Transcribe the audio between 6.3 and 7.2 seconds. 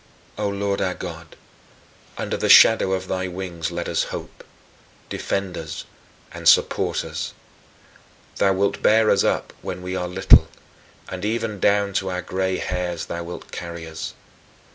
and support